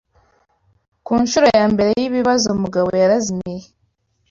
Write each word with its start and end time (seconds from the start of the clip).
Ku 1.05 1.13
ncuro 1.21 1.47
ya 1.59 1.65
mbere 1.73 1.91
y’ibibazo, 1.99 2.47
Mugabo 2.63 2.89
yarazimiye. 3.01 3.65